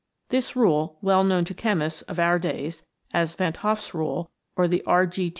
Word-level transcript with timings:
This 0.29 0.55
rule, 0.55 0.97
well 1.03 1.23
known 1.23 1.45
to 1.45 1.53
the 1.53 1.61
chemists 1.61 2.01
of 2.01 2.17
our 2.17 2.39
days 2.39 2.83
as 3.13 3.35
Van 3.35 3.53
't 3.53 3.57
Hoff's 3.59 3.93
Rule 3.93 4.31
or 4.55 4.67
the 4.67 4.81
R.G.T. 4.87 5.29